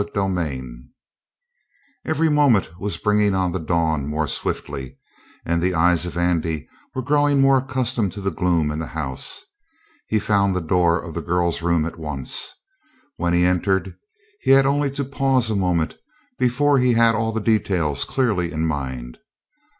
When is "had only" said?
14.49-14.89